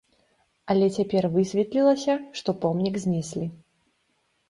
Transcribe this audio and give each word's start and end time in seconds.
Але 0.73 0.87
цяпер 0.97 1.27
высветлілася, 1.35 2.17
што 2.43 2.49
помнік 2.67 3.01
знеслі. 3.07 3.45